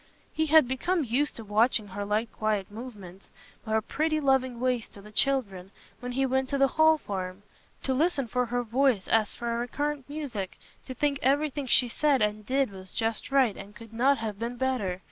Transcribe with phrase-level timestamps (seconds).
[0.33, 3.29] He had become used to watching her light quiet movements,
[3.67, 7.43] her pretty loving ways to the children, when he went to the Hall Farm;
[7.83, 12.19] to listen for her voice as for a recurrent music; to think everything she said
[12.19, 14.99] and did was just right, and could not have been better.